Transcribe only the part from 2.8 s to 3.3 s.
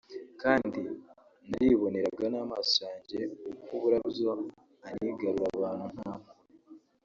yanjye